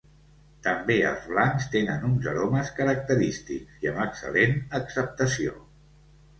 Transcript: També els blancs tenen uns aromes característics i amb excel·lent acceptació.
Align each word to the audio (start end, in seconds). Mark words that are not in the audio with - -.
També 0.67 0.95
els 1.09 1.27
blancs 1.33 1.67
tenen 1.75 2.07
uns 2.09 2.31
aromes 2.33 2.73
característics 2.81 3.87
i 3.87 3.93
amb 3.93 4.03
excel·lent 4.09 4.59
acceptació. 4.83 5.59